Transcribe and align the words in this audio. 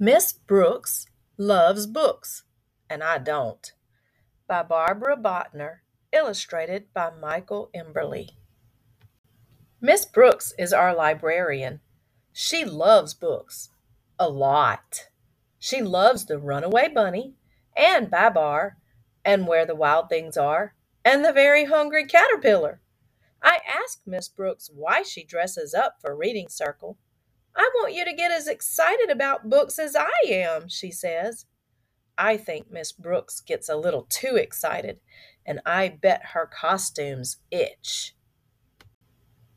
Miss 0.00 0.32
Brooks 0.32 1.06
loves 1.36 1.88
books, 1.88 2.44
and 2.88 3.02
I 3.02 3.18
don't. 3.18 3.72
By 4.46 4.62
Barbara 4.62 5.16
Bottner, 5.16 5.78
illustrated 6.12 6.94
by 6.94 7.10
Michael 7.10 7.68
Emberley. 7.74 8.28
Miss 9.80 10.04
Brooks 10.04 10.54
is 10.56 10.72
our 10.72 10.94
librarian. 10.94 11.80
She 12.32 12.64
loves 12.64 13.12
books. 13.12 13.70
A 14.20 14.28
lot. 14.28 15.08
She 15.58 15.82
loves 15.82 16.26
The 16.26 16.38
Runaway 16.38 16.90
Bunny 16.94 17.34
and 17.76 18.08
Babar 18.08 18.76
and 19.24 19.48
Where 19.48 19.66
the 19.66 19.74
Wild 19.74 20.08
Things 20.08 20.36
Are 20.36 20.76
and 21.04 21.24
The 21.24 21.32
Very 21.32 21.64
Hungry 21.64 22.06
Caterpillar. 22.06 22.80
I 23.42 23.58
asked 23.68 24.06
Miss 24.06 24.28
Brooks 24.28 24.70
why 24.72 25.02
she 25.02 25.24
dresses 25.24 25.74
up 25.74 25.96
for 26.00 26.14
reading 26.14 26.48
circle. 26.48 26.98
I 27.56 27.70
want 27.76 27.94
you 27.94 28.04
to 28.04 28.12
get 28.12 28.30
as 28.30 28.46
excited 28.46 29.10
about 29.10 29.50
books 29.50 29.78
as 29.78 29.96
I 29.96 30.10
am, 30.26 30.68
she 30.68 30.90
says. 30.90 31.46
I 32.16 32.36
think 32.36 32.70
Miss 32.70 32.92
Brooks 32.92 33.40
gets 33.40 33.68
a 33.68 33.76
little 33.76 34.06
too 34.08 34.36
excited, 34.36 35.00
and 35.46 35.60
I 35.64 35.88
bet 35.88 36.26
her 36.32 36.46
costumes 36.46 37.38
itch. 37.50 38.14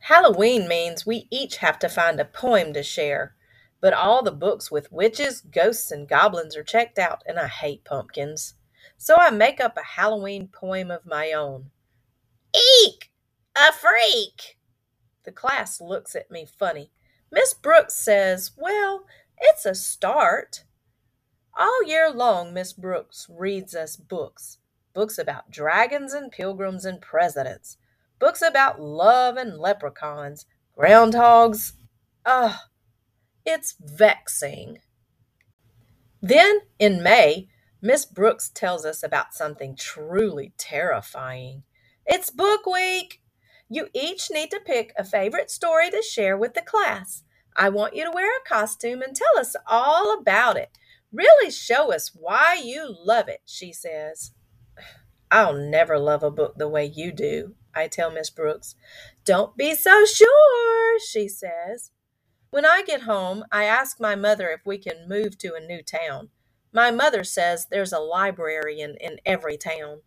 Halloween 0.00 0.68
means 0.68 1.06
we 1.06 1.28
each 1.30 1.58
have 1.58 1.78
to 1.80 1.88
find 1.88 2.18
a 2.18 2.24
poem 2.24 2.72
to 2.72 2.82
share, 2.82 3.34
but 3.80 3.92
all 3.92 4.22
the 4.22 4.32
books 4.32 4.70
with 4.70 4.90
witches, 4.90 5.40
ghosts, 5.40 5.90
and 5.90 6.08
goblins 6.08 6.56
are 6.56 6.64
checked 6.64 6.98
out, 6.98 7.22
and 7.26 7.38
I 7.38 7.46
hate 7.46 7.84
pumpkins. 7.84 8.54
So 8.96 9.16
I 9.16 9.30
make 9.30 9.60
up 9.60 9.76
a 9.76 9.82
Halloween 9.82 10.48
poem 10.48 10.90
of 10.90 11.06
my 11.06 11.32
own. 11.32 11.70
Eek! 12.56 13.12
A 13.56 13.72
freak! 13.72 14.58
The 15.24 15.32
class 15.32 15.80
looks 15.80 16.16
at 16.16 16.30
me 16.30 16.46
funny, 16.46 16.90
Miss 17.30 17.54
Brooks 17.54 17.94
says, 17.94 18.52
Well, 18.56 19.04
it's 19.38 19.66
a 19.66 19.74
start. 19.74 20.64
All 21.58 21.84
year 21.84 22.10
long, 22.10 22.54
Miss 22.54 22.72
Brooks 22.72 23.26
reads 23.28 23.74
us 23.74 23.96
books 23.96 24.58
books 24.98 25.16
about 25.16 25.48
dragons 25.48 26.12
and 26.12 26.32
pilgrims 26.32 26.84
and 26.84 27.00
presidents, 27.00 27.76
books 28.18 28.42
about 28.42 28.80
love 28.80 29.36
and 29.36 29.56
leprechauns, 29.56 30.44
groundhogs. 30.76 31.74
Ugh, 32.26 32.56
it's 33.46 33.76
vexing. 33.80 34.78
Then 36.20 36.62
in 36.80 37.00
May, 37.00 37.46
Miss 37.80 38.04
Brooks 38.04 38.50
tells 38.52 38.84
us 38.84 39.04
about 39.04 39.34
something 39.34 39.76
truly 39.76 40.52
terrifying. 40.58 41.62
It's 42.04 42.30
book 42.30 42.66
week. 42.66 43.20
You 43.68 43.86
each 43.94 44.32
need 44.32 44.50
to 44.50 44.58
pick 44.58 44.92
a 44.98 45.04
favorite 45.04 45.48
story 45.48 45.90
to 45.90 46.02
share 46.02 46.36
with 46.36 46.54
the 46.54 46.62
class. 46.62 47.22
I 47.58 47.70
want 47.70 47.96
you 47.96 48.04
to 48.04 48.12
wear 48.12 48.30
a 48.38 48.48
costume 48.48 49.02
and 49.02 49.16
tell 49.16 49.38
us 49.38 49.56
all 49.66 50.16
about 50.16 50.56
it. 50.56 50.78
Really 51.12 51.50
show 51.50 51.92
us 51.92 52.12
why 52.14 52.60
you 52.62 52.94
love 53.04 53.28
it, 53.28 53.42
she 53.46 53.72
says. 53.72 54.32
I'll 55.30 55.54
never 55.54 55.98
love 55.98 56.22
a 56.22 56.30
book 56.30 56.54
the 56.56 56.68
way 56.68 56.86
you 56.86 57.12
do, 57.12 57.56
I 57.74 57.88
tell 57.88 58.12
Miss 58.12 58.30
Brooks. 58.30 58.76
Don't 59.24 59.56
be 59.56 59.74
so 59.74 60.04
sure, 60.06 61.00
she 61.00 61.28
says. 61.28 61.90
When 62.50 62.64
I 62.64 62.82
get 62.86 63.02
home, 63.02 63.44
I 63.52 63.64
ask 63.64 64.00
my 64.00 64.14
mother 64.14 64.50
if 64.50 64.60
we 64.64 64.78
can 64.78 65.08
move 65.08 65.36
to 65.38 65.54
a 65.54 65.66
new 65.66 65.82
town. 65.82 66.30
My 66.72 66.92
mother 66.92 67.24
says 67.24 67.66
there's 67.70 67.92
a 67.92 67.98
librarian 67.98 68.96
in 69.00 69.18
every 69.26 69.58
town. 69.58 70.02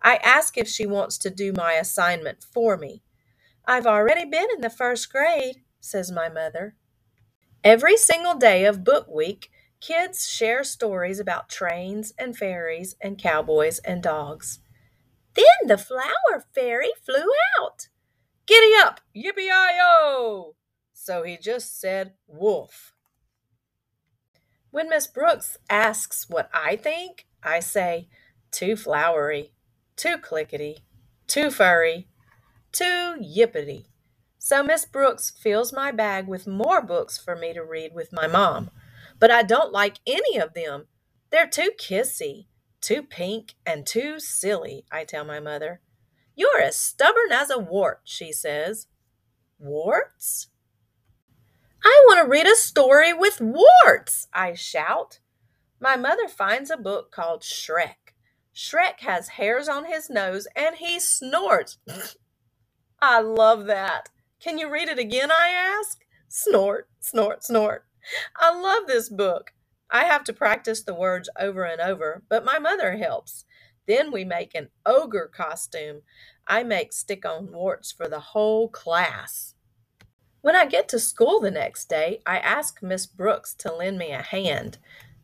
I 0.00 0.16
ask 0.16 0.56
if 0.56 0.68
she 0.68 0.86
wants 0.86 1.18
to 1.18 1.30
do 1.30 1.52
my 1.52 1.72
assignment 1.72 2.44
for 2.44 2.76
me. 2.76 3.02
I've 3.66 3.86
already 3.86 4.24
been 4.24 4.46
in 4.54 4.60
the 4.60 4.70
first 4.70 5.10
grade, 5.10 5.62
says 5.80 6.12
my 6.12 6.28
mother. 6.28 6.76
Every 7.64 7.96
single 7.96 8.34
day 8.36 8.66
of 8.66 8.84
book 8.84 9.08
week, 9.08 9.50
kids 9.80 10.28
share 10.28 10.64
stories 10.64 11.20
about 11.20 11.48
trains 11.48 12.12
and 12.18 12.36
fairies 12.36 12.96
and 13.00 13.18
cowboys 13.18 13.78
and 13.80 14.02
dogs. 14.02 14.60
Then 15.34 15.68
the 15.68 15.78
flower 15.78 16.44
fairy 16.54 16.90
flew 17.04 17.30
out. 17.60 17.88
Giddy 18.46 18.72
up, 18.78 19.00
yippee 19.16 19.50
i 19.52 19.78
o! 19.82 20.56
So 20.92 21.22
he 21.24 21.38
just 21.38 21.80
said 21.80 22.14
wolf. 22.28 22.94
When 24.70 24.90
Miss 24.90 25.06
Brooks 25.06 25.58
asks 25.70 26.28
what 26.28 26.50
I 26.54 26.76
think, 26.76 27.26
I 27.42 27.60
say 27.60 28.08
too 28.50 28.76
flowery 28.76 29.52
too 29.96 30.18
clickety, 30.18 30.78
too 31.26 31.50
furry, 31.50 32.08
too 32.72 33.16
yippity. 33.22 33.86
So 34.44 34.62
Miss 34.62 34.84
Brooks 34.84 35.30
fills 35.30 35.72
my 35.72 35.90
bag 35.90 36.28
with 36.28 36.46
more 36.46 36.82
books 36.82 37.16
for 37.16 37.34
me 37.34 37.54
to 37.54 37.64
read 37.64 37.94
with 37.94 38.12
my 38.12 38.26
mom. 38.26 38.70
But 39.18 39.30
I 39.30 39.42
don't 39.42 39.72
like 39.72 40.00
any 40.06 40.36
of 40.36 40.52
them. 40.52 40.84
They're 41.30 41.48
too 41.48 41.70
kissy, 41.80 42.44
too 42.82 43.02
pink, 43.02 43.54
and 43.64 43.86
too 43.86 44.20
silly, 44.20 44.84
I 44.92 45.04
tell 45.04 45.24
my 45.24 45.40
mother. 45.40 45.80
You're 46.36 46.60
as 46.60 46.76
stubborn 46.76 47.32
as 47.32 47.48
a 47.48 47.58
wart, 47.58 48.02
she 48.04 48.32
says. 48.34 48.86
Warts? 49.58 50.48
I 51.82 52.04
want 52.06 52.22
to 52.22 52.30
read 52.30 52.46
a 52.46 52.54
story 52.54 53.14
with 53.14 53.40
warts, 53.40 54.28
I 54.34 54.52
shout. 54.52 55.20
My 55.80 55.96
mother 55.96 56.28
finds 56.28 56.70
a 56.70 56.76
book 56.76 57.10
called 57.10 57.40
Shrek. 57.40 58.12
Shrek 58.54 59.00
has 59.00 59.28
hairs 59.28 59.70
on 59.70 59.86
his 59.86 60.10
nose 60.10 60.46
and 60.54 60.76
he 60.76 61.00
snorts. 61.00 61.78
I 63.00 63.20
love 63.22 63.64
that. 63.64 64.10
Can 64.40 64.58
you 64.58 64.70
read 64.70 64.88
it 64.88 64.98
again? 64.98 65.30
I 65.30 65.48
ask. 65.48 66.04
Snort, 66.28 66.88
snort, 67.00 67.44
snort. 67.44 67.84
I 68.36 68.54
love 68.58 68.86
this 68.86 69.08
book. 69.08 69.52
I 69.90 70.04
have 70.04 70.24
to 70.24 70.32
practice 70.32 70.82
the 70.82 70.94
words 70.94 71.28
over 71.38 71.64
and 71.64 71.80
over, 71.80 72.22
but 72.28 72.44
my 72.44 72.58
mother 72.58 72.96
helps. 72.96 73.44
Then 73.86 74.10
we 74.10 74.24
make 74.24 74.54
an 74.54 74.68
ogre 74.84 75.30
costume. 75.34 76.02
I 76.46 76.62
make 76.62 76.92
stick 76.92 77.24
on 77.24 77.52
warts 77.52 77.92
for 77.92 78.08
the 78.08 78.20
whole 78.20 78.68
class. 78.68 79.54
When 80.40 80.56
I 80.56 80.66
get 80.66 80.88
to 80.90 80.98
school 80.98 81.40
the 81.40 81.50
next 81.50 81.88
day, 81.88 82.20
I 82.26 82.38
ask 82.38 82.82
Miss 82.82 83.06
Brooks 83.06 83.54
to 83.60 83.72
lend 83.72 83.98
me 83.98 84.12
a 84.12 84.20
hand. 84.22 84.78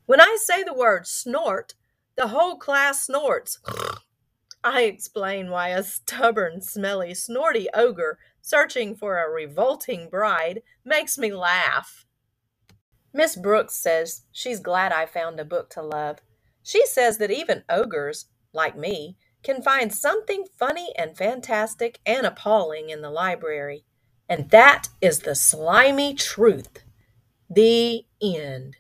When 0.07 0.21
I 0.21 0.39
say 0.41 0.63
the 0.63 0.75
word 0.75 1.07
snort, 1.07 1.75
the 2.17 2.29
whole 2.29 2.57
class 2.57 3.05
snorts. 3.05 3.59
I 4.65 4.83
explain 4.83 5.51
why 5.51 5.69
a 5.69 5.83
stubborn, 5.83 6.61
smelly, 6.61 7.15
snorty 7.15 7.69
ogre 7.75 8.19
searching 8.41 8.95
for 8.95 9.19
a 9.19 9.31
revolting 9.31 10.09
bride 10.09 10.63
makes 10.85 11.19
me 11.19 11.33
laugh. 11.33 12.07
Miss 13.13 13.37
Brooks 13.37 13.75
says 13.75 14.23
she's 14.33 14.61
glad 14.61 14.93
I 14.93 15.07
found 15.07 15.41
a 15.41 15.45
book 15.45 15.71
to 15.71 15.83
love. 15.83 16.19
She 16.63 16.87
says 16.87 17.19
that 17.19 17.31
even 17.31 17.65
ogres, 17.69 18.27
like 18.53 18.77
me, 18.77 19.17
can 19.43 19.63
find 19.63 19.93
something 19.93 20.45
funny 20.59 20.93
and 20.97 21.17
fantastic 21.17 21.99
and 22.05 22.27
appalling 22.27 22.91
in 22.91 23.01
the 23.01 23.11
library. 23.11 23.85
And 24.29 24.51
that 24.51 24.89
is 25.01 25.21
the 25.21 25.35
slimy 25.35 26.15
truth. 26.15 26.85
The 27.49 28.05
end. 28.23 28.77